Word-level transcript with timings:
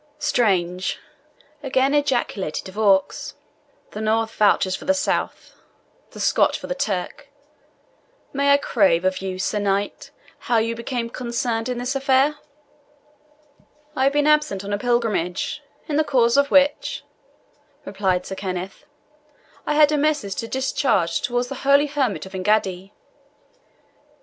"Strange!" 0.17 0.97
again 1.61 1.93
ejaculated 1.93 2.63
De 2.63 2.71
Vaux; 2.71 3.35
"the 3.91 4.01
North 4.01 4.33
vouches 4.35 4.75
for 4.75 4.85
the 4.85 4.95
South 4.95 5.53
the 6.09 6.19
Scot 6.19 6.55
for 6.55 6.65
the 6.65 6.73
Turk! 6.73 7.27
May 8.33 8.51
I 8.51 8.57
crave 8.57 9.05
of 9.05 9.21
you, 9.21 9.37
Sir 9.37 9.59
Knight, 9.59 10.09
how 10.39 10.57
you 10.57 10.73
became 10.73 11.07
concerned 11.11 11.69
in 11.69 11.77
this 11.77 11.93
affair?" 11.95 12.37
"I 13.95 14.05
have 14.05 14.13
been 14.13 14.25
absent 14.25 14.63
on 14.65 14.73
a 14.73 14.79
pilgrimage, 14.79 15.61
in 15.87 15.97
the 15.97 16.03
course 16.03 16.35
of 16.35 16.49
which," 16.49 17.03
replied 17.85 18.25
Sir 18.25 18.33
Kenneth 18.33 18.85
"I 19.67 19.75
had 19.75 19.91
a 19.91 19.99
message 19.99 20.33
to 20.37 20.47
discharge 20.47 21.21
towards 21.21 21.47
the 21.47 21.55
holy 21.61 21.85
hermit 21.85 22.25
of 22.25 22.33
Engaddi." 22.33 22.91